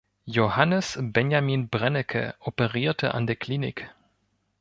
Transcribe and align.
Johannes 0.25 0.97
Benjamin 0.99 1.69
Brennecke 1.69 2.33
operierte 2.39 3.13
an 3.13 3.27
der 3.27 3.35
Klinik. 3.35 3.91